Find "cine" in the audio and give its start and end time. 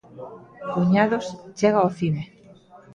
1.99-2.23